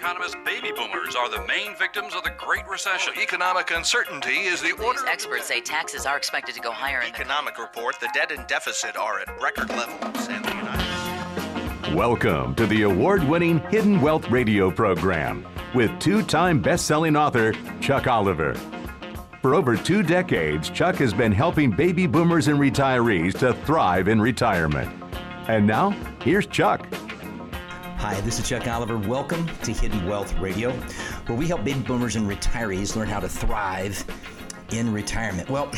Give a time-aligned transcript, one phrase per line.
[0.00, 3.12] economist baby boomers are the main victims of the Great Recession.
[3.20, 5.06] Economic uncertainty is the order.
[5.06, 8.46] Experts say taxes are expected to go higher in the Economic report: the debt and
[8.46, 11.94] deficit are at record levels, and the United.
[11.94, 17.52] Welcome to the award winning Hidden Wealth Radio program with two time best selling author
[17.82, 18.54] Chuck Oliver.
[19.42, 24.18] For over two decades, Chuck has been helping baby boomers and retirees to thrive in
[24.18, 24.90] retirement.
[25.46, 25.90] And now,
[26.22, 26.86] here's Chuck.
[28.00, 28.96] Hi, this is Chuck Oliver.
[28.96, 30.72] Welcome to Hidden Wealth Radio,
[31.26, 34.02] where we help baby boomers and retirees learn how to thrive
[34.70, 35.50] in retirement.
[35.50, 35.70] Well,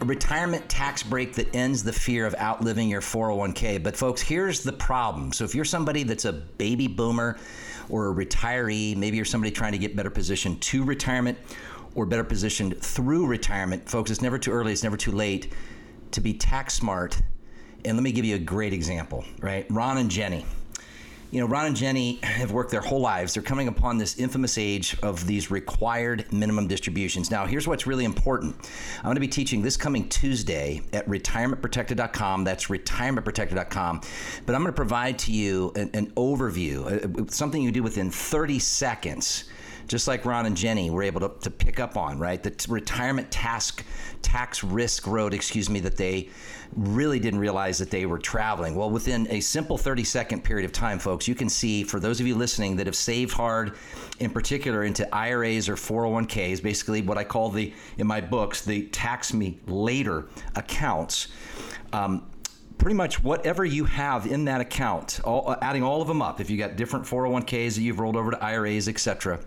[0.00, 3.82] a retirement tax break that ends the fear of outliving your 401k.
[3.82, 5.30] But, folks, here's the problem.
[5.34, 7.38] So, if you're somebody that's a baby boomer
[7.90, 11.36] or a retiree, maybe you're somebody trying to get better positioned to retirement
[11.94, 15.52] or better positioned through retirement, folks, it's never too early, it's never too late
[16.12, 17.20] to be tax smart.
[17.84, 19.66] And let me give you a great example, right?
[19.68, 20.46] Ron and Jenny
[21.30, 23.34] you know, Ron and Jenny have worked their whole lives.
[23.34, 27.30] They're coming upon this infamous age of these required minimum distributions.
[27.30, 28.56] Now, here's what's really important.
[28.98, 32.44] I'm going to be teaching this coming Tuesday at retirementprotected.com.
[32.44, 34.00] That's retirementprotected.com.
[34.44, 38.10] But I'm going to provide to you an, an overview, uh, something you do within
[38.10, 39.44] 30 seconds
[39.90, 42.40] just like Ron and Jenny were able to, to pick up on, right?
[42.40, 43.84] The t- retirement task
[44.22, 46.28] tax risk road, excuse me, that they
[46.76, 48.76] really didn't realize that they were traveling.
[48.76, 52.20] Well, within a simple 30 second period of time, folks, you can see for those
[52.20, 53.74] of you listening that have saved hard,
[54.20, 58.82] in particular into IRAs or 401ks, basically what I call the, in my books, the
[58.90, 61.26] tax me later accounts.
[61.92, 62.30] Um,
[62.78, 66.48] pretty much whatever you have in that account, all, adding all of them up, if
[66.48, 69.40] you got different 401ks that you've rolled over to IRAs, etc.,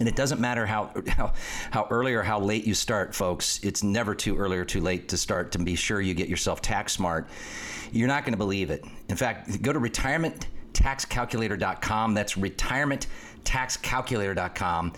[0.00, 1.32] and it doesn't matter how, how
[1.70, 3.60] how early or how late you start, folks.
[3.62, 6.62] It's never too early or too late to start to be sure you get yourself
[6.62, 7.28] tax smart.
[7.92, 8.82] You're not going to believe it.
[9.08, 12.14] In fact, go to retirementtaxcalculator.com.
[12.14, 14.92] That's retirementtaxcalculator.com.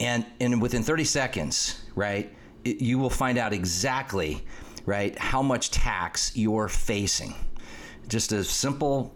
[0.00, 2.32] And, and within 30 seconds, right,
[2.64, 4.44] it, you will find out exactly,
[4.86, 7.34] right, how much tax you're facing.
[8.06, 9.12] Just a simple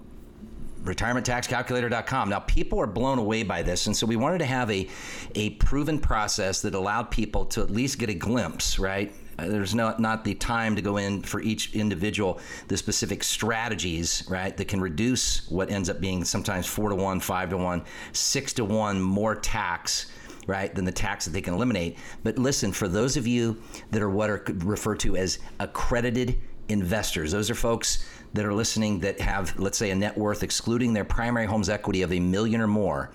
[0.83, 2.29] retirementtaxcalculator.com.
[2.29, 4.89] Now, people are blown away by this, and so we wanted to have a,
[5.35, 9.13] a proven process that allowed people to at least get a glimpse, right?
[9.39, 12.39] Uh, there's not not the time to go in for each individual
[12.69, 17.21] the specific strategies, right, that can reduce what ends up being sometimes four to one,
[17.21, 17.83] five to one,
[18.13, 20.07] six to one more tax
[20.47, 21.97] right, than the tax that they can eliminate.
[22.23, 27.33] But listen, for those of you that are what are referred to as accredited investors,
[27.33, 28.05] those are folks
[28.35, 32.03] that are listening that have, let's say, a net worth excluding their primary home's equity
[32.03, 33.11] of a million or more.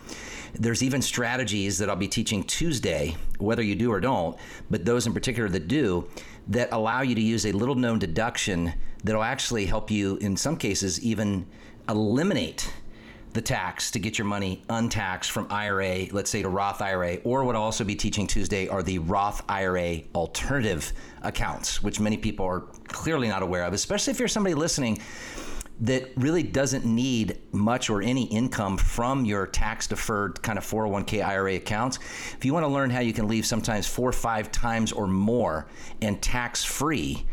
[0.54, 4.38] There's even strategies that I'll be teaching Tuesday, whether you do or don't,
[4.70, 6.08] but those in particular that do,
[6.48, 8.74] that allow you to use a little known deduction
[9.04, 11.46] that'll actually help you, in some cases, even
[11.90, 12.72] eliminate
[13.38, 17.44] the tax to get your money untaxed from IRA, let's say to Roth IRA, or
[17.44, 22.48] what I'll also be teaching Tuesday are the Roth IRA alternative accounts, which many people
[22.48, 25.00] are clearly not aware of, especially if you're somebody listening
[25.82, 31.24] that really doesn't need much or any income from your tax deferred kind of 401k
[31.24, 32.00] IRA accounts.
[32.36, 35.06] If you want to learn how you can leave sometimes four or five times or
[35.06, 35.68] more
[36.02, 37.24] and tax free,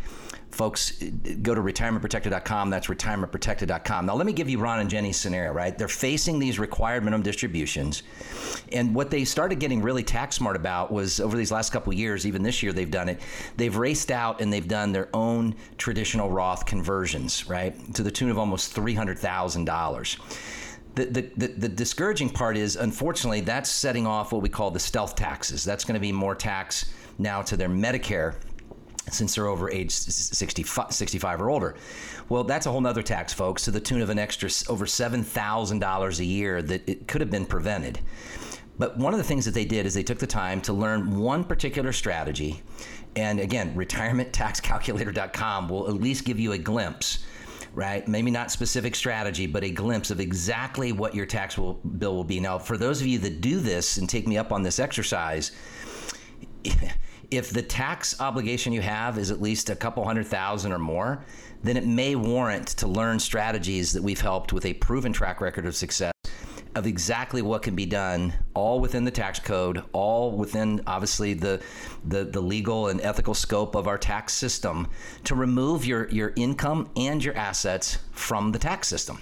[0.55, 0.93] folks
[1.43, 5.77] go to retirementprotected.com that's retirementprotected.com now let me give you ron and jenny's scenario right?
[5.77, 8.03] They're facing these required minimum distributions
[8.73, 12.27] and what they started getting really tax smart about was over these last couple years
[12.27, 13.21] even this year they've done it
[13.57, 17.95] they've raced out and they've done their own traditional roth conversions right?
[17.95, 20.19] To the tune of almost $300000
[20.95, 24.79] the, the, the, the, discouraging part is unfortunately that's setting off what we call the
[24.79, 25.65] stealth taxes.
[25.65, 28.37] That's going to be more tax now to their medicare
[29.11, 31.75] since they're over age 65, 65 or older.
[32.29, 36.19] Well, that's a whole nother tax, folks, to the tune of an extra over $7,000
[36.19, 38.01] a year that it could have been prevented.
[38.79, 41.19] But one of the things that they did is they took the time to learn
[41.19, 42.63] one particular strategy.
[43.15, 47.25] And again, retirementtaxcalculator.com will at least give you a glimpse,
[47.75, 48.07] right?
[48.09, 52.25] Maybe not specific strategy, but a glimpse of exactly what your tax will, bill will
[52.25, 52.41] be.
[52.41, 55.53] Now, for those of you that do this and take me up on this exercise,
[57.31, 61.25] if the tax obligation you have is at least a couple hundred thousand or more,
[61.63, 65.67] then it may warrant to learn strategies that we've helped with a proven track record
[65.67, 66.13] of success
[66.75, 71.63] of exactly what can be done all within the tax code all within obviously the,
[72.05, 74.89] the the legal and ethical scope of our tax system
[75.23, 79.21] to remove your your income and your assets from the tax system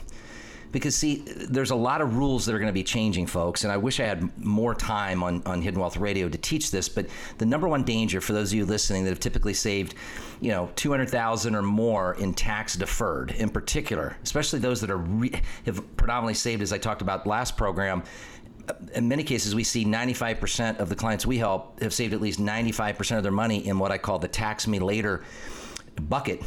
[0.73, 1.17] because see
[1.49, 4.01] there's a lot of rules that are going to be changing folks and i wish
[4.01, 7.07] i had more time on, on hidden wealth radio to teach this but
[7.39, 9.95] the number one danger for those of you listening that have typically saved
[10.41, 15.41] you know 200000 or more in tax deferred in particular especially those that are re-
[15.67, 18.03] have predominantly saved as i talked about last program
[18.69, 22.21] uh, in many cases, we see 95% of the clients we help have saved at
[22.21, 25.25] least 95% of their money in what I call the tax me later
[26.01, 26.41] bucket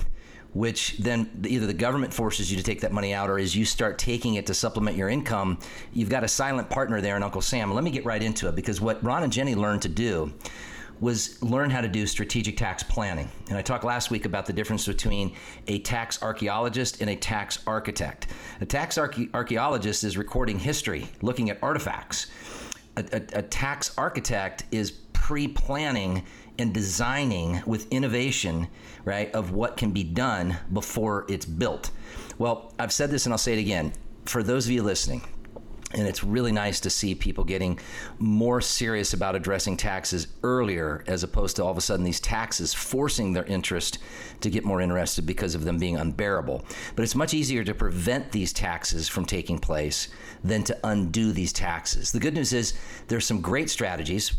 [0.55, 3.65] which then either the government forces you to take that money out or as you
[3.65, 5.59] start taking it to supplement your income,
[5.91, 7.73] you've got a silent partner there in Uncle Sam.
[7.73, 10.33] Let me get right into it because what Ron and Jenny learned to do
[11.01, 13.29] was learn how to do strategic tax planning.
[13.49, 15.35] And I talked last week about the difference between
[15.67, 18.27] a tax archaeologist and a tax architect.
[18.61, 22.27] A tax arche- archaeologist is recording history, looking at artifacts.
[22.95, 24.93] A, a, a tax architect is
[25.25, 26.21] pre planning
[26.59, 28.67] and designing with innovation,
[29.05, 31.89] right, of what can be done before it's built.
[32.37, 33.91] Well, I've said this and I'll say it again.
[34.25, 35.23] For those of you listening,
[35.95, 37.79] and it's really nice to see people getting
[38.19, 42.75] more serious about addressing taxes earlier as opposed to all of a sudden these taxes
[42.75, 43.97] forcing their interest
[44.41, 46.63] to get more interested because of them being unbearable.
[46.95, 50.07] But it's much easier to prevent these taxes from taking place
[50.43, 52.11] than to undo these taxes.
[52.11, 52.75] The good news is
[53.07, 54.33] there's some great strategies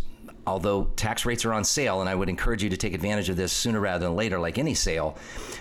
[0.46, 3.36] although tax rates are on sale, and I would encourage you to take advantage of
[3.36, 5.18] this sooner rather than later, like any sale,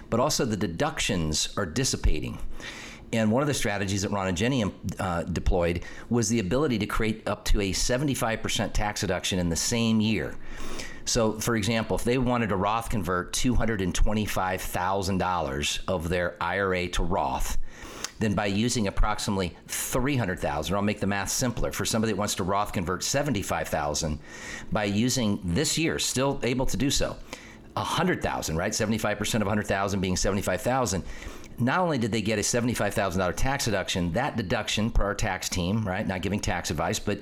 [0.09, 2.37] but also the deductions are dissipating.
[3.13, 4.65] And one of the strategies that Ron and Jenny
[4.99, 9.55] uh, deployed was the ability to create up to a 75% tax deduction in the
[9.55, 10.35] same year.
[11.05, 17.59] So, for example, if they wanted to Roth convert $225,000 of their IRA to Roth,
[18.19, 21.71] then by using approximately 300,000, I'll make the math simpler.
[21.71, 24.19] For somebody that wants to Roth convert 75,000,
[24.71, 27.17] by using this year, still able to do so,
[27.73, 28.71] 100,000, right?
[28.71, 31.03] 75% of 100,000 being 75,000
[31.57, 35.87] not only did they get a $75,000 tax deduction, that deduction per our tax team,
[35.87, 36.05] right?
[36.05, 37.19] Not giving tax advice, but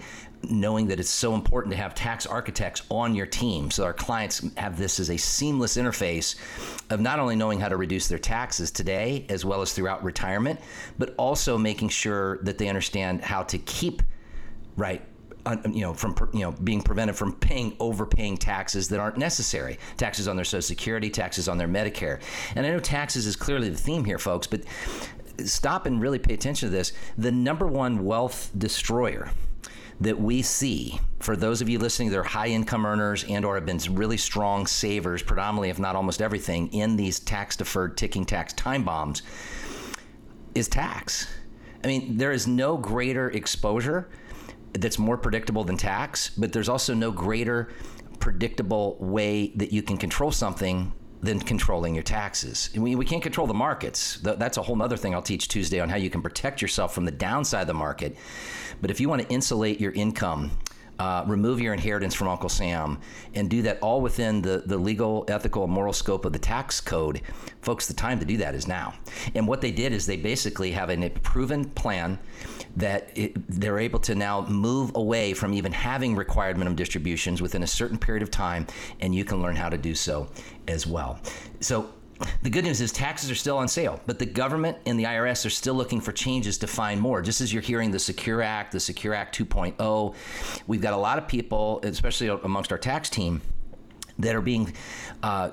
[0.50, 4.46] knowing that it's so important to have tax architects on your team so our clients
[4.58, 6.36] have this as a seamless interface
[6.90, 10.60] of not only knowing how to reduce their taxes today as well as throughout retirement,
[10.98, 14.02] but also making sure that they understand how to keep
[14.76, 15.02] right
[15.66, 19.78] you know, from you know being prevented from paying overpaying taxes that aren't necessary.
[19.98, 22.22] Taxes on their Social Security, taxes on their Medicare,
[22.56, 24.48] and I know taxes is clearly the theme here, folks.
[24.48, 24.64] But
[25.44, 26.94] stop and really pay attention to this.
[27.18, 29.32] The number one wealth destroyer
[30.02, 33.56] that we see for those of you listening that are high income earners and or
[33.56, 38.26] have been really strong savers predominantly if not almost everything in these tax deferred ticking
[38.26, 39.22] tax time bombs
[40.56, 41.32] is tax
[41.84, 44.10] i mean there is no greater exposure
[44.74, 47.72] that's more predictable than tax, but there's also no greater
[48.20, 52.70] predictable way that you can control something than controlling your taxes.
[52.76, 54.20] We, we can't control the markets.
[54.22, 57.06] That's a whole other thing I'll teach Tuesday on how you can protect yourself from
[57.06, 58.18] the downside of the market.
[58.82, 60.52] But if you want to insulate your income
[61.00, 63.00] uh, remove your inheritance from Uncle Sam,
[63.34, 66.80] and do that all within the, the legal, ethical, and moral scope of the tax
[66.80, 67.22] code,
[67.62, 68.94] folks, the time to do that is now.
[69.36, 72.20] And what they did is they basically have a proven plan
[72.76, 77.64] that it, they're able to now move away from even having required minimum distributions within
[77.64, 78.66] a certain period of time,
[79.00, 80.28] and you can learn how to do so
[80.68, 81.20] as well.
[81.60, 81.90] So
[82.42, 85.46] the good news is taxes are still on sale, but the government and the IRS
[85.46, 87.22] are still looking for changes to find more.
[87.22, 90.16] Just as you're hearing the Secure Act, the Secure Act 2.0,
[90.68, 93.42] we've got a lot of people, especially amongst our tax team,
[94.20, 94.74] that are being
[95.24, 95.52] uh,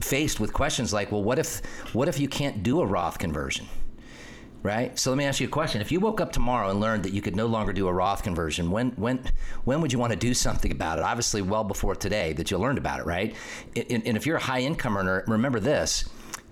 [0.00, 1.60] faced with questions like, well, what if
[1.92, 3.66] what if you can't do a Roth conversion?
[4.64, 4.98] Right?
[4.98, 5.82] So let me ask you a question.
[5.82, 8.22] If you woke up tomorrow and learned that you could no longer do a Roth
[8.24, 9.22] conversion, when when
[9.64, 11.04] when would you want to do something about it?
[11.04, 13.36] Obviously, well before today that you learned about it, right?
[13.76, 16.08] And, and if you're a high income earner, remember this: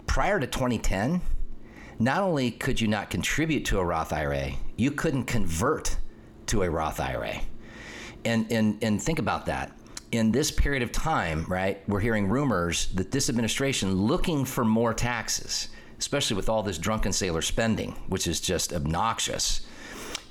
[0.07, 1.23] prior to 2010,
[1.99, 5.97] not only could you not contribute to a Roth IRA, you couldn't convert
[6.47, 7.41] to a Roth IRA.
[8.27, 9.73] And and and think about that
[10.13, 14.93] in this period of time, right, we're hearing rumors that this administration looking for more
[14.93, 15.69] taxes
[16.03, 19.61] especially with all this drunken sailor spending, which is just obnoxious.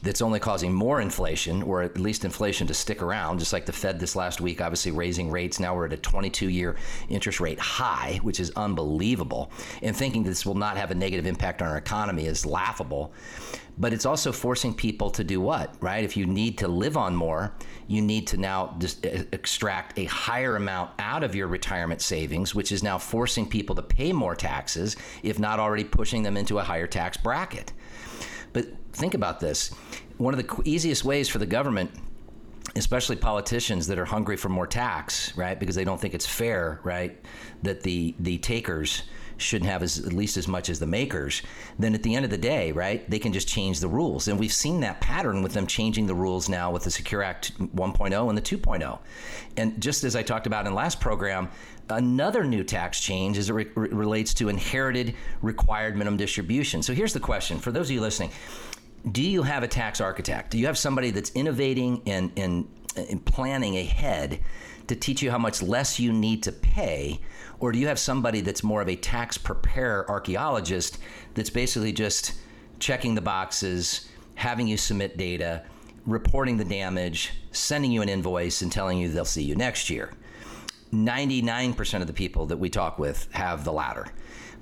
[0.04, 3.74] That's only causing more inflation, or at least inflation to stick around, just like the
[3.74, 5.60] Fed this last week, obviously raising rates.
[5.60, 6.76] Now we're at a 22 year
[7.10, 9.52] interest rate high, which is unbelievable.
[9.82, 13.14] And thinking this will not have a negative impact on our economy is laughable
[13.78, 16.04] but it's also forcing people to do what, right?
[16.04, 17.54] If you need to live on more,
[17.88, 22.72] you need to now just extract a higher amount out of your retirement savings, which
[22.72, 26.64] is now forcing people to pay more taxes, if not already pushing them into a
[26.64, 27.74] higher tax bracket.
[28.54, 29.70] But think about this
[30.18, 31.92] one of the easiest ways for the government
[32.76, 35.60] especially politicians that are hungry for more tax, right?
[35.60, 37.20] Because they don't think it's fair, right,
[37.64, 39.04] that the the takers
[39.38, 41.42] shouldn't have as, at least as much as the makers,
[41.80, 44.28] then at the end of the day, right, they can just change the rules.
[44.28, 47.58] And we've seen that pattern with them changing the rules now with the Secure Act
[47.76, 49.00] 1.0 and the 2.0.
[49.58, 51.50] And just as I talked about in last program,
[51.92, 56.82] another new tax change as it re- relates to inherited required minimum distribution.
[56.82, 58.32] So here's the question for those of you listening
[59.12, 60.52] do you have a tax architect?
[60.52, 64.42] Do you have somebody that's innovating and, and, and planning ahead
[64.88, 67.20] to teach you how much less you need to pay?
[67.60, 71.00] Or do you have somebody that's more of a tax preparer archaeologist
[71.34, 72.34] that's basically just
[72.80, 75.64] checking the boxes, having you submit data,
[76.06, 80.12] reporting the damage, sending you an invoice, and telling you they'll see you next year?
[80.94, 84.08] 99% of the people that we talk with have the latter.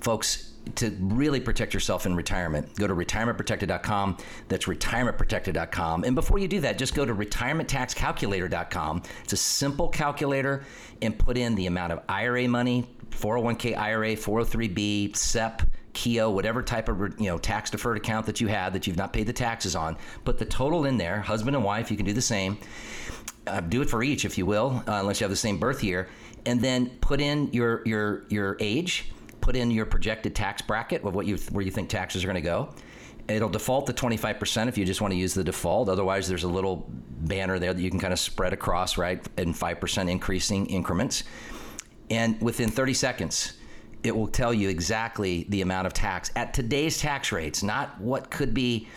[0.00, 4.18] Folks, to really protect yourself in retirement, go to retirementprotected.com.
[4.48, 6.04] That's retirementprotected.com.
[6.04, 9.02] And before you do that, just go to retirementtaxcalculator.com.
[9.24, 10.64] It's a simple calculator
[11.02, 16.88] and put in the amount of IRA money, 401k IRA, 403b, SEP, Keogh, whatever type
[16.88, 19.74] of you know tax deferred account that you had that you've not paid the taxes
[19.74, 19.96] on.
[20.24, 21.20] Put the total in there.
[21.20, 22.58] Husband and wife, you can do the same.
[23.50, 25.82] Uh, do it for each, if you will, uh, unless you have the same birth
[25.84, 26.08] year,
[26.46, 31.14] and then put in your your your age put in your projected tax bracket of
[31.14, 32.68] what you where you think taxes are going to go.
[33.28, 35.88] It'll default to 25% if you just want to use the default.
[35.88, 39.54] Otherwise, there's a little banner there that you can kind of spread across, right, in
[39.54, 41.22] 5% increasing increments.
[42.10, 43.52] And within 30 seconds,
[44.02, 48.30] it will tell you exactly the amount of tax at today's tax rates, not what
[48.30, 48.88] could be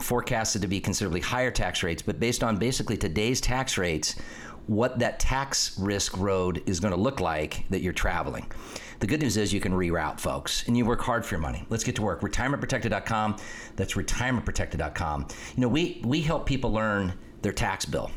[0.00, 4.16] forecasted to be considerably higher tax rates, but based on basically today's tax rates,
[4.66, 8.50] what that tax risk road is going to look like that you're traveling.
[9.00, 11.64] The good news is you can reroute, folks, and you work hard for your money.
[11.70, 12.20] Let's get to work.
[12.20, 13.36] RetirementProtected.com.
[13.76, 15.28] That's retirementprotected.com.
[15.56, 18.10] You know, we, we help people learn their tax bill.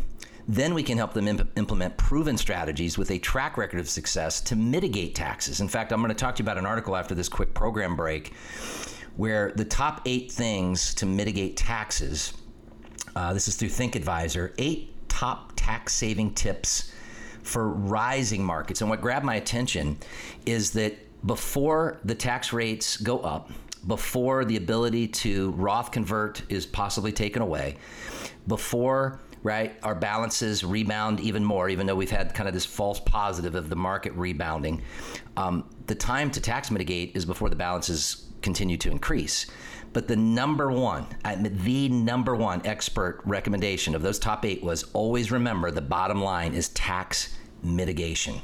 [0.47, 4.41] Then we can help them imp- implement proven strategies with a track record of success
[4.41, 5.61] to mitigate taxes.
[5.61, 7.95] In fact, I'm going to talk to you about an article after this quick program
[7.95, 8.33] break
[9.17, 12.33] where the top eight things to mitigate taxes.
[13.15, 14.53] Uh, this is through Think Advisor.
[14.57, 16.91] Eight top tax saving tips
[17.43, 18.81] for rising markets.
[18.81, 19.97] And what grabbed my attention
[20.45, 23.51] is that before the tax rates go up,
[23.87, 27.77] before the ability to Roth convert is possibly taken away,
[28.47, 32.99] before right our balances rebound even more, even though we've had kind of this false
[32.99, 34.81] positive of the market rebounding,
[35.37, 39.47] um, the time to tax mitigate is before the balances continue to increase.
[39.93, 45.31] But the number one, the number one expert recommendation of those top eight was always
[45.31, 48.41] remember the bottom line is tax mitigation.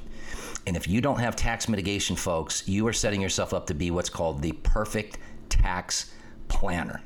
[0.66, 3.92] And if you don't have tax mitigation, folks, you are setting yourself up to be
[3.92, 6.12] what's called the perfect tax
[6.50, 7.02] planner.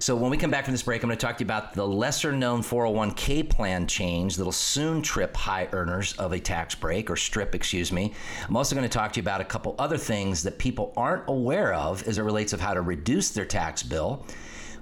[0.00, 1.74] So, when we come back from this break, I'm going to talk to you about
[1.74, 7.10] the lesser known 401k plan change that'll soon trip high earners of a tax break
[7.10, 8.14] or strip, excuse me.
[8.48, 11.24] I'm also going to talk to you about a couple other things that people aren't
[11.28, 14.24] aware of as it relates of how to reduce their tax bill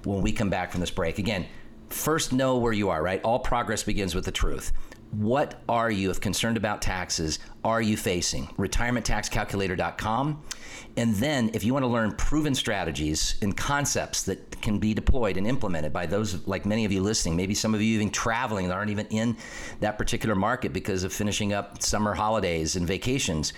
[0.05, 1.19] when we come back from this break.
[1.19, 1.47] Again,
[1.89, 3.21] first know where you are, right?
[3.21, 4.71] All progress begins with the truth.
[5.11, 8.45] What are you, if concerned about taxes, are you facing?
[8.57, 10.43] RetirementTaxCalculator.com.
[10.97, 15.37] And then, if you want to learn proven strategies and concepts that can be deployed
[15.37, 18.67] and implemented by those like many of you listening, maybe some of you even traveling
[18.67, 19.35] that aren't even in
[19.79, 23.53] that particular market because of finishing up summer holidays and vacations,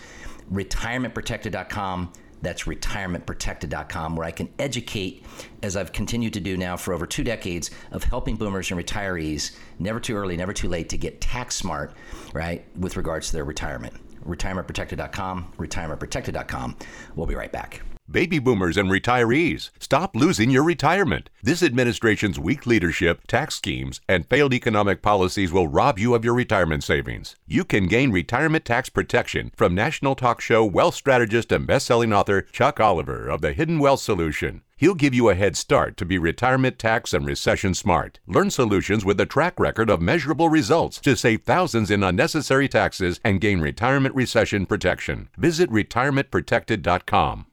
[0.54, 5.26] retirementprotected.com that's retirementprotected.com, where I can educate,
[5.64, 9.56] as I've continued to do now for over two decades, of helping boomers and retirees
[9.80, 11.94] never too early, never too late to get tax smart,
[12.34, 13.94] right, with regards to their retirement.
[14.26, 16.78] Retirementprotected.com, retirementprotected.com.
[17.16, 17.82] We'll be right back.
[18.10, 21.30] Baby boomers and retirees, stop losing your retirement.
[21.42, 26.34] This administration's weak leadership, tax schemes, and failed economic policies will rob you of your
[26.34, 27.38] retirement savings.
[27.48, 32.42] You can gain retirement tax protection from national talk show wealth strategist and best-selling author
[32.42, 34.64] Chuck Oliver of the Hidden Wealth Solution.
[34.76, 38.20] He'll give you a head start to be retirement tax and recession smart.
[38.26, 43.20] Learn solutions with a track record of measurable results to save thousands in unnecessary taxes
[43.24, 45.30] and gain retirement recession protection.
[45.38, 47.46] Visit retirementprotected.com.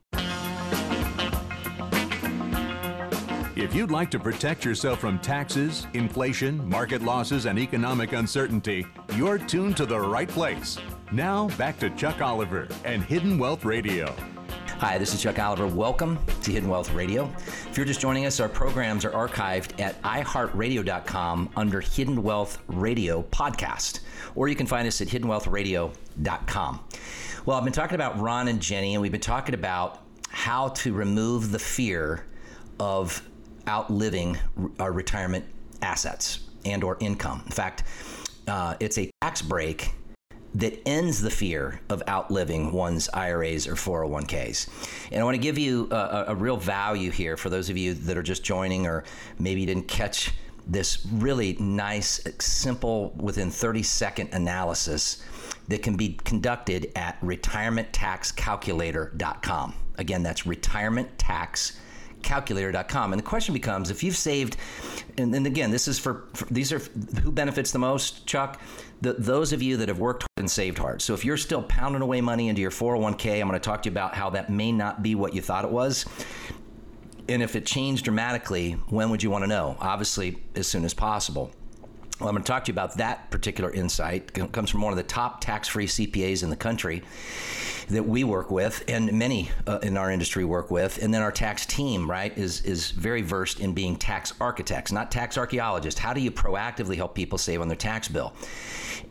[3.59, 8.87] If you'd like to protect yourself from taxes, inflation, market losses, and economic uncertainty,
[9.17, 10.77] you're tuned to the right place.
[11.11, 14.15] Now, back to Chuck Oliver and Hidden Wealth Radio.
[14.77, 15.67] Hi, this is Chuck Oliver.
[15.67, 17.29] Welcome to Hidden Wealth Radio.
[17.69, 23.23] If you're just joining us, our programs are archived at iHeartRadio.com under Hidden Wealth Radio
[23.23, 23.99] Podcast,
[24.35, 26.79] or you can find us at HiddenWealthRadio.com.
[27.45, 30.93] Well, I've been talking about Ron and Jenny, and we've been talking about how to
[30.93, 32.25] remove the fear
[32.79, 33.21] of
[33.67, 34.37] outliving
[34.79, 35.45] our retirement
[35.81, 37.41] assets and or income.
[37.45, 37.83] In fact,
[38.47, 39.93] uh, it's a tax break
[40.55, 44.69] that ends the fear of outliving one's IRAs or 401ks.
[45.11, 47.93] And I want to give you a, a, real value here for those of you
[47.93, 49.03] that are just joining or
[49.37, 50.31] maybe didn't catch
[50.65, 55.23] this really nice, simple, within 30 second analysis
[55.67, 59.75] that can be conducted at retirementtaxcalculator.com.
[59.97, 61.88] Again, that's retirementtaxcalculator.com.
[63.11, 64.57] And the question becomes if you've saved,
[65.17, 66.79] and, and again, this is for, for, these are
[67.21, 68.59] who benefits the most, Chuck?
[69.01, 71.01] The, those of you that have worked and saved hard.
[71.01, 73.89] So if you're still pounding away money into your 401k, I'm going to talk to
[73.89, 76.05] you about how that may not be what you thought it was.
[77.27, 79.77] And if it changed dramatically, when would you want to know?
[79.79, 81.51] Obviously, as soon as possible.
[82.19, 84.31] Well, I'm going to talk to you about that particular insight.
[84.35, 87.01] It comes from one of the top tax free CPAs in the country
[87.87, 91.01] that we work with, and many uh, in our industry work with.
[91.01, 95.11] And then our tax team, right, is, is very versed in being tax architects, not
[95.11, 95.99] tax archaeologists.
[95.99, 98.33] How do you proactively help people save on their tax bill?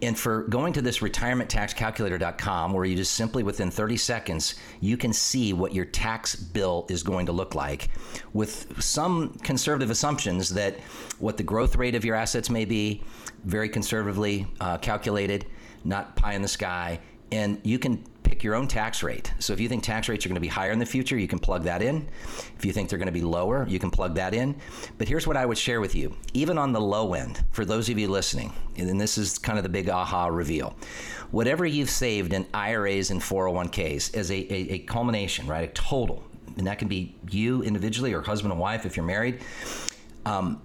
[0.00, 5.12] And for going to this retirementtaxcalculator.com, where you just simply within 30 seconds, you can
[5.12, 7.88] see what your tax bill is going to look like
[8.32, 10.78] with some conservative assumptions that
[11.18, 12.97] what the growth rate of your assets may be,
[13.44, 15.46] very conservatively uh, calculated,
[15.84, 17.00] not pie in the sky.
[17.30, 19.32] And you can pick your own tax rate.
[19.38, 21.26] So if you think tax rates are going to be higher in the future, you
[21.26, 22.08] can plug that in.
[22.56, 24.54] If you think they're going to be lower, you can plug that in.
[24.98, 27.88] But here's what I would share with you even on the low end, for those
[27.88, 30.76] of you listening, and this is kind of the big aha reveal.
[31.30, 35.68] Whatever you've saved in IRAs and 401ks as a, a, a culmination, right?
[35.68, 36.22] A total,
[36.56, 39.40] and that can be you individually or husband and wife if you're married.
[40.26, 40.60] Um,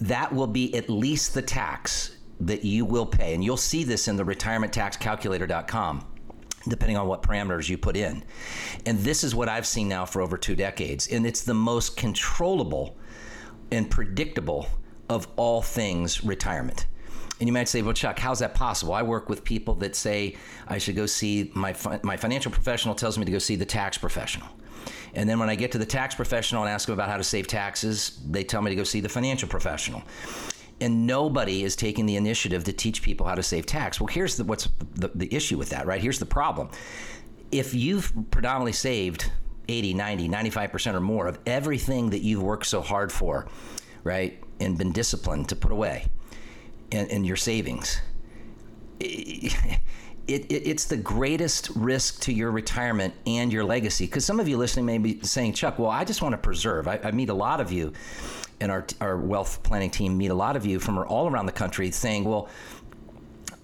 [0.00, 3.34] that will be at least the tax that you will pay.
[3.34, 6.06] And you'll see this in the retirementtaxcalculator.com
[6.68, 8.24] depending on what parameters you put in.
[8.86, 11.06] And this is what I've seen now for over two decades.
[11.08, 12.96] And it's the most controllable
[13.70, 14.68] and predictable
[15.08, 16.86] of all things retirement.
[17.38, 18.94] And you might say, well, Chuck, how's that possible?
[18.94, 23.18] I work with people that say I should go see my, my financial professional tells
[23.18, 24.48] me to go see the tax professional.
[25.16, 27.24] And then when I get to the tax professional and ask them about how to
[27.24, 30.04] save taxes, they tell me to go see the financial professional
[30.80, 34.00] and nobody is taking the initiative to teach people how to save tax.
[34.00, 36.00] Well, here's the, what's the, the issue with that, right?
[36.00, 36.68] Here's the problem.
[37.50, 39.30] If you've predominantly saved
[39.68, 43.46] 80, 90, 95% or more of everything that you've worked so hard for,
[44.04, 46.06] right, and been disciplined to put away
[46.90, 48.00] in, in your savings,
[50.26, 54.06] it, it, it's the greatest risk to your retirement and your legacy.
[54.06, 56.88] Because some of you listening may be saying, Chuck, well, I just want to preserve.
[56.88, 57.92] I, I meet a lot of you
[58.60, 61.52] and our, our wealth planning team meet a lot of you from all around the
[61.52, 62.48] country saying, well,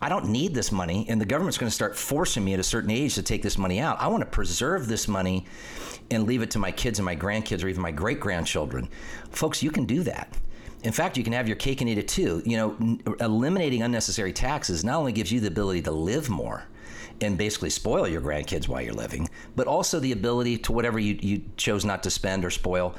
[0.01, 2.65] I don't need this money, and the government's going to start forcing me at a
[2.65, 4.01] certain age to take this money out.
[4.01, 5.47] I want to preserve this money
[6.11, 8.89] and leave it to my kids and my grandkids or even my great grandchildren.
[9.31, 10.37] Folks, you can do that.
[10.83, 12.43] In fact, you can have your cake and eat it too.
[12.45, 16.65] You know, eliminating unnecessary taxes not only gives you the ability to live more
[17.21, 21.17] and basically spoil your grandkids while you're living, but also the ability to whatever you,
[21.21, 22.95] you chose not to spend or spoil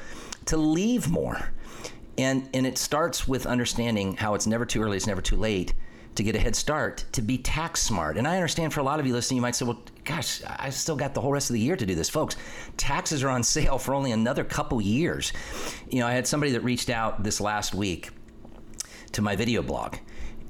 [0.46, 1.50] to leave more.
[2.16, 5.74] And, and it starts with understanding how it's never too early, it's never too late
[6.14, 8.16] to get a head start to be tax smart.
[8.16, 10.70] And I understand for a lot of you listening, you might say, well, gosh, I
[10.70, 12.10] still got the whole rest of the year to do this.
[12.10, 12.36] Folks,
[12.76, 15.32] taxes are on sale for only another couple years.
[15.88, 18.10] You know, I had somebody that reached out this last week
[19.12, 19.96] to my video blog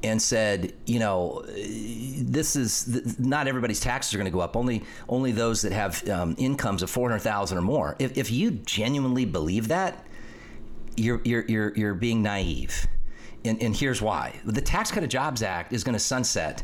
[0.02, 4.56] and said, you know, this is not everybody's taxes are going to go up.
[4.56, 7.96] Only only those that have um, incomes of four hundred thousand or more.
[7.98, 10.04] If, if you genuinely believe that,
[10.96, 12.86] you're, you're, you're, you're being naive.
[13.46, 16.62] And, and here's why the Tax Cut of Jobs Act is going to sunset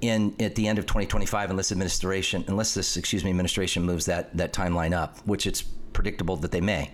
[0.00, 4.36] in at the end of 2025 unless administration unless this excuse me administration moves that
[4.36, 6.90] that timeline up which it's predictable that they may.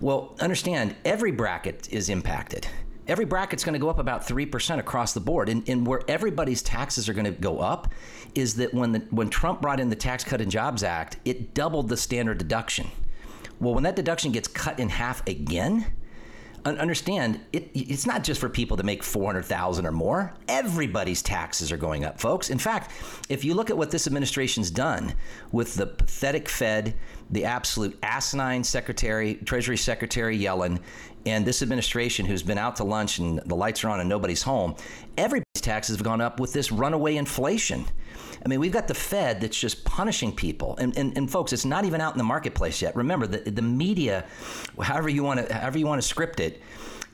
[0.00, 2.66] Well understand every bracket is impacted.
[3.06, 6.60] Every bracket's going to go up about 3% across the board and, and where everybody's
[6.60, 7.92] taxes are going to go up
[8.34, 11.54] is that when the when trump brought in the tax cut and jobs act it
[11.54, 12.88] doubled the standard deduction.
[13.60, 15.86] Well, when that deduction gets cut in half again,
[16.64, 20.34] understand it, it's not just for people that make 400,000 or more.
[20.48, 22.50] Everybody's taxes are going up, folks.
[22.50, 22.92] In fact,
[23.28, 25.14] if you look at what this administration's done
[25.52, 26.94] with the pathetic Fed,
[27.30, 30.80] the absolute asinine Secretary, Treasury Secretary Yellen,
[31.26, 34.42] and this administration who's been out to lunch and the lights are on and nobody's
[34.42, 34.74] home,
[35.16, 37.84] everybody's taxes have gone up with this runaway inflation.
[38.44, 40.76] I mean, we've got the Fed that's just punishing people.
[40.76, 42.94] And, and, and folks, it's not even out in the marketplace yet.
[42.96, 44.24] Remember, the, the media,
[44.80, 46.62] however you want to however you want to script it,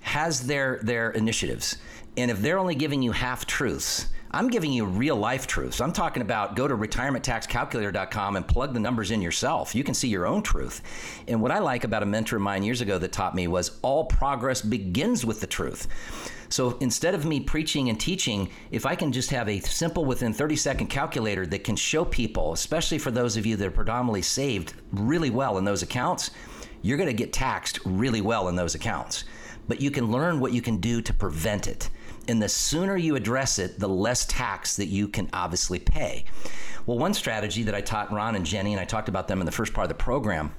[0.00, 1.78] has their their initiatives.
[2.16, 5.80] And if they're only giving you half truths, I'm giving you real life truths.
[5.80, 9.76] I'm talking about go to retirementtaxcalculator.com and plug the numbers in yourself.
[9.76, 10.82] You can see your own truth.
[11.28, 13.78] And what I like about a mentor of mine years ago that taught me was
[13.82, 15.86] all progress begins with the truth.
[16.48, 20.33] So instead of me preaching and teaching, if I can just have a simple within
[20.33, 24.22] 30 second calculator that can show people, especially for those of you that are predominantly
[24.22, 26.30] saved really well in those accounts,
[26.83, 29.24] you're going to get taxed really well in those accounts.
[29.66, 31.88] But you can learn what you can do to prevent it.
[32.28, 36.24] And the sooner you address it, the less tax that you can obviously pay.
[36.87, 39.46] Well, one strategy that I taught Ron and Jenny, and I talked about them in
[39.46, 40.54] the first part of the program,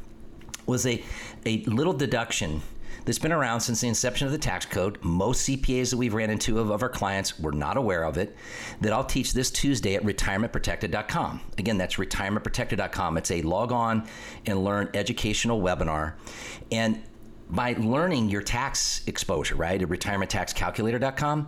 [0.65, 1.03] was a,
[1.45, 2.61] a little deduction
[3.05, 4.97] that's been around since the inception of the tax code.
[5.03, 8.35] Most CPAs that we've ran into of, of our clients were not aware of it.
[8.81, 11.41] That I'll teach this Tuesday at retirementprotected.com.
[11.57, 13.17] Again, that's retirementprotected.com.
[13.17, 14.07] It's a log on
[14.45, 16.13] and learn educational webinar.
[16.71, 17.03] And
[17.49, 21.47] by learning your tax exposure, right, at retirementtaxcalculator.com,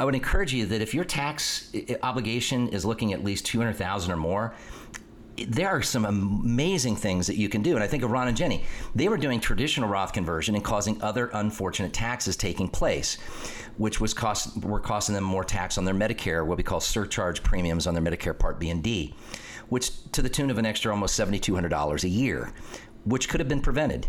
[0.00, 3.46] I would encourage you that if your tax eh, eh, obligation is looking at least
[3.46, 4.54] 200,000 or more,
[5.46, 7.74] there are some amazing things that you can do.
[7.74, 8.64] And I think of Ron and Jenny.
[8.94, 13.16] They were doing traditional Roth conversion and causing other unfortunate taxes taking place,
[13.76, 17.42] which was cost were costing them more tax on their Medicare, what we call surcharge
[17.42, 19.14] premiums on their Medicare Part B and D,
[19.68, 22.52] which to the tune of an extra almost seventy two hundred dollars a year,
[23.04, 24.08] which could have been prevented.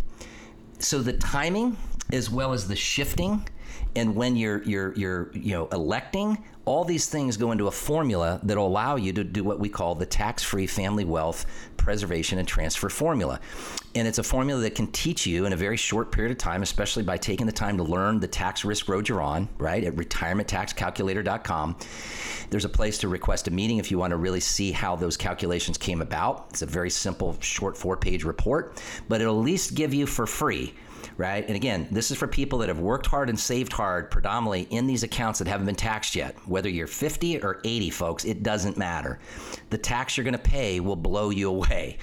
[0.79, 1.77] So the timing
[2.11, 3.47] as well as the shifting
[3.95, 6.37] and when you're you're you're you know electing
[6.69, 9.67] all these things go into a formula that will allow you to do what we
[9.67, 13.39] call the tax-free family wealth preservation and transfer formula.
[13.95, 16.61] And it's a formula that can teach you in a very short period of time
[16.61, 19.95] especially by taking the time to learn the tax risk road you're on right at
[19.95, 21.75] retirementtaxcalculator.com
[22.51, 25.17] there's a place to request a meeting if you want to really see how those
[25.17, 26.47] calculations came about.
[26.51, 30.27] It's a very simple short four page report but it'll at least give you for
[30.27, 30.75] free
[31.17, 31.45] right?
[31.45, 34.87] And again, this is for people that have worked hard and saved hard predominantly in
[34.87, 36.35] these accounts that haven't been taxed yet.
[36.47, 39.19] Whether you're 50 or 80, folks, it doesn't matter.
[39.69, 41.97] The tax you're going to pay will blow you away.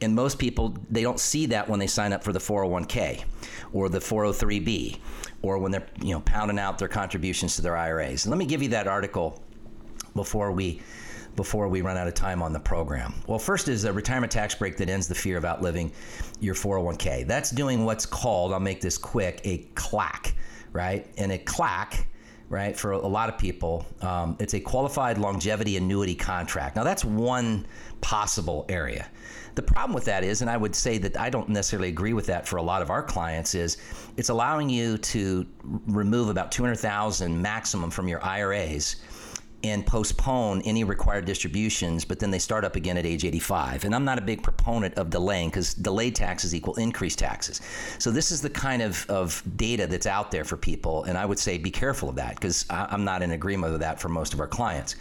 [0.00, 3.24] And most people, they don't see that when they sign up for the 401k
[3.72, 4.98] or the 403b
[5.42, 8.24] or when they're, you know, pounding out their contributions to their IRAs.
[8.24, 9.42] And let me give you that article
[10.14, 10.80] before we
[11.36, 13.14] before we run out of time on the program?
[13.26, 15.92] Well, first is a retirement tax break that ends the fear of outliving
[16.40, 17.26] your 401k.
[17.26, 20.32] That's doing what's called, I'll make this quick, a QLAC,
[20.72, 21.06] right?
[21.16, 22.04] And a QLAC,
[22.48, 26.76] right, for a lot of people, um, it's a qualified longevity annuity contract.
[26.76, 27.66] Now, that's one
[28.00, 29.08] possible area.
[29.54, 32.26] The problem with that is, and I would say that I don't necessarily agree with
[32.26, 33.76] that for a lot of our clients, is
[34.16, 35.46] it's allowing you to
[35.86, 38.96] remove about 200,000 maximum from your IRAs
[39.64, 43.84] and postpone any required distributions, but then they start up again at age 85.
[43.84, 47.62] And I'm not a big proponent of delaying because delayed taxes equal increased taxes.
[47.98, 51.24] So this is the kind of, of data that's out there for people, and I
[51.24, 54.34] would say be careful of that because I'm not in agreement with that for most
[54.34, 54.96] of our clients.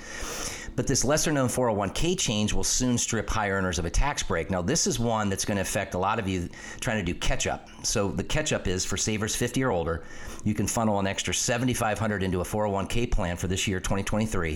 [0.76, 4.50] But this lesser known 401k change will soon strip high earners of a tax break.
[4.50, 6.50] Now, this is one that's going to affect a lot of you
[6.80, 7.70] trying to do catch up.
[7.84, 10.04] So, the catch up is for savers 50 or older,
[10.44, 14.53] you can funnel an extra 7500 into a 401k plan for this year, 2023.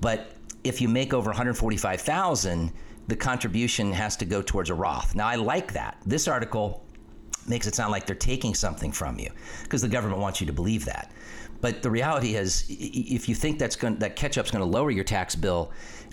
[0.00, 0.32] But
[0.64, 2.72] if you make over 145,000,
[3.08, 5.14] the contribution has to go towards a Roth.
[5.14, 5.96] Now, I like that.
[6.04, 6.84] This article
[7.48, 9.30] makes it sound like they're taking something from you
[9.62, 11.12] because the government wants you to believe that.
[11.60, 14.90] But the reality is, if you think that's going that catch up's going to lower
[14.90, 15.72] your tax bill,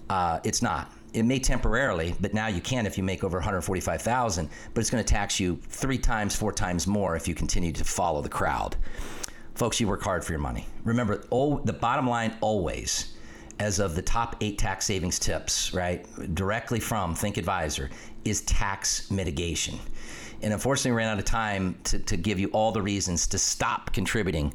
[0.09, 0.91] uh, it's not.
[1.13, 4.49] It may temporarily, but now you can if you make over 145,000.
[4.73, 7.83] But it's going to tax you three times, four times more if you continue to
[7.83, 8.75] follow the crowd.
[9.55, 10.67] Folks, you work hard for your money.
[10.83, 13.15] Remember, the bottom line always,
[13.59, 17.89] as of the top eight tax savings tips, right, directly from Think Advisor,
[18.25, 19.79] is tax mitigation.
[20.41, 23.37] And unfortunately, we ran out of time to, to give you all the reasons to
[23.37, 24.53] stop contributing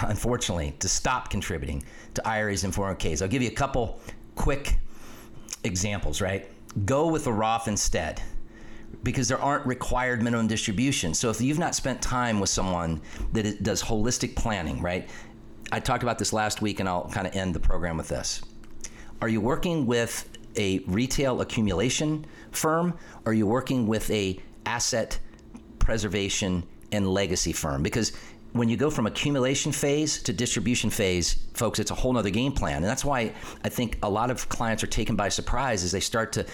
[0.02, 1.82] unfortunately, to stop contributing
[2.14, 3.22] to IRAs and 401ks.
[3.22, 4.00] I'll give you a couple
[4.34, 4.78] quick
[5.64, 6.48] examples, right?
[6.86, 8.22] Go with a Roth instead
[9.02, 11.18] because there aren't required minimum distributions.
[11.18, 13.00] So if you've not spent time with someone
[13.32, 15.08] that does holistic planning, right?
[15.72, 18.42] I talked about this last week and I'll kind of end the program with this.
[19.20, 22.98] Are you working with a retail accumulation firm?
[23.24, 25.18] Are you working with a asset
[25.78, 27.82] preservation and legacy firm?
[27.82, 28.12] Because
[28.52, 32.52] when you go from accumulation phase to distribution phase, folks, it's a whole nother game
[32.52, 32.76] plan.
[32.76, 33.32] And that's why
[33.64, 36.44] I think a lot of clients are taken by surprise as they start to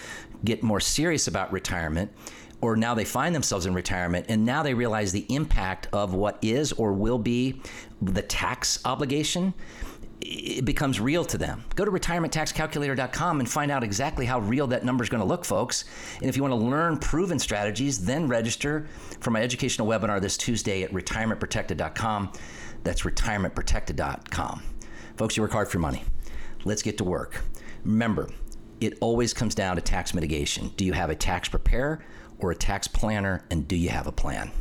[0.43, 2.11] get more serious about retirement
[2.61, 6.37] or now they find themselves in retirement and now they realize the impact of what
[6.41, 7.61] is or will be
[8.01, 9.53] the tax obligation
[10.21, 11.63] it becomes real to them.
[11.75, 15.45] Go to retirementtaxcalculator.com and find out exactly how real that number is going to look,
[15.45, 15.85] folks.
[16.17, 18.87] And if you want to learn proven strategies, then register
[19.21, 22.33] for my educational webinar this Tuesday at retirementprotected.com.
[22.83, 24.63] That's retirementprotected.com.
[25.15, 26.03] Folks, you work hard for your money.
[26.65, 27.41] Let's get to work.
[27.85, 28.29] Remember,
[28.81, 30.71] it always comes down to tax mitigation.
[30.75, 32.03] Do you have a tax preparer
[32.39, 34.51] or a tax planner, and do you have a plan?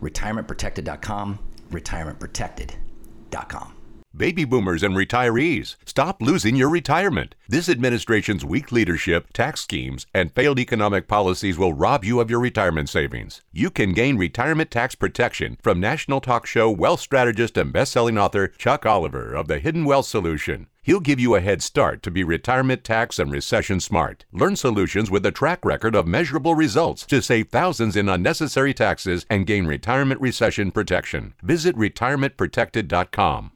[0.00, 1.38] RetirementProtected.com,
[1.70, 3.74] RetirementProtected.com.
[4.14, 7.34] Baby boomers and retirees, stop losing your retirement.
[7.48, 12.40] This administration's weak leadership, tax schemes, and failed economic policies will rob you of your
[12.40, 13.40] retirement savings.
[13.52, 18.48] You can gain retirement tax protection from national talk show wealth strategist and best-selling author
[18.48, 20.66] Chuck Oliver of the Hidden Wealth Solution.
[20.84, 24.24] He'll give you a head start to be retirement tax and recession smart.
[24.32, 29.24] Learn solutions with a track record of measurable results to save thousands in unnecessary taxes
[29.30, 31.34] and gain retirement recession protection.
[31.40, 33.52] Visit retirementprotected.com.